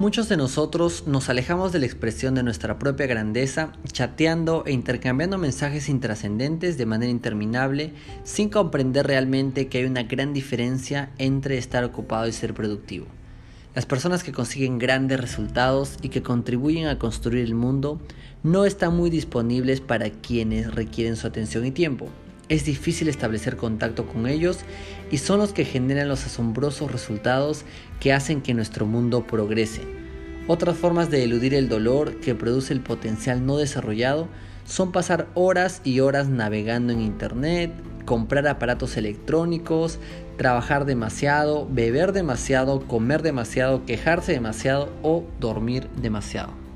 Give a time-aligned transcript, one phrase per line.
[0.00, 5.36] Muchos de nosotros nos alejamos de la expresión de nuestra propia grandeza, chateando e intercambiando
[5.36, 7.92] mensajes intrascendentes de manera interminable,
[8.24, 13.04] sin comprender realmente que hay una gran diferencia entre estar ocupado y ser productivo.
[13.74, 18.00] Las personas que consiguen grandes resultados y que contribuyen a construir el mundo
[18.42, 22.08] no están muy disponibles para quienes requieren su atención y tiempo.
[22.50, 24.58] Es difícil establecer contacto con ellos
[25.10, 27.64] y son los que generan los asombrosos resultados
[28.00, 29.82] que hacen que nuestro mundo progrese.
[30.48, 34.26] Otras formas de eludir el dolor que produce el potencial no desarrollado
[34.64, 37.72] son pasar horas y horas navegando en Internet,
[38.04, 40.00] comprar aparatos electrónicos,
[40.36, 46.69] trabajar demasiado, beber demasiado, comer demasiado, quejarse demasiado o dormir demasiado.